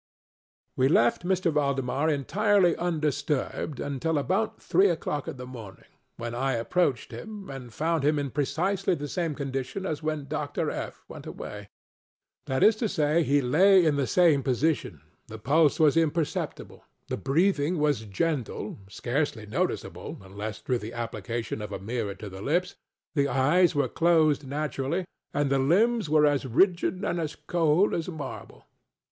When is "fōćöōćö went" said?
10.69-11.25